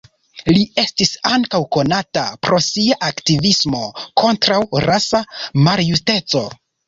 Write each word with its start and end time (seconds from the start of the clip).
Li 0.53 0.61
estis 0.83 1.11
ankaŭ 1.35 1.59
konata 1.77 2.23
pro 2.47 2.61
sia 2.69 2.97
aktivismo 3.09 3.83
kontraŭ 4.23 4.59
rasa 4.89 5.23
maljusteco. 5.69 6.43